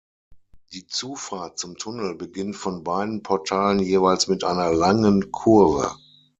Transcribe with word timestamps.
Die 0.73 0.87
Zufahrt 0.87 1.59
zum 1.59 1.77
Tunnel 1.77 2.15
beginnt 2.15 2.55
von 2.55 2.83
beiden 2.83 3.21
Portalen 3.21 3.77
jeweils 3.77 4.27
mit 4.27 4.43
einer 4.43 4.73
langen 4.73 5.31
Kurve. 5.31 5.95